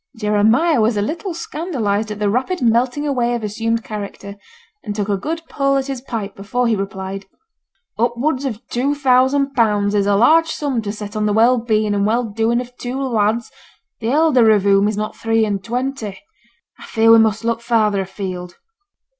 [0.17, 4.35] Jeremiah was a little scandalized at the rapid melting away of assumed character,
[4.83, 7.27] and took a good pull at his pipe before he replied
[7.99, 11.93] 'Upwards of two thousand pounds is a large sum to set on the well being
[11.93, 13.51] and well doing of two lads,
[13.99, 16.19] the elder of whom is not three and twenty.
[16.79, 18.55] I fear we must look farther a field.'